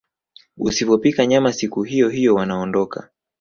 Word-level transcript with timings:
Usipopika 0.57 1.25
nyama 1.25 1.53
siku 1.53 1.83
hiyohiyo 1.83 2.35
wanaondoka 2.35 3.09